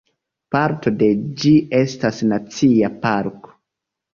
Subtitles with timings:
[0.55, 1.09] Parto de
[1.43, 1.51] ĝi
[1.81, 3.55] estas nacia parko.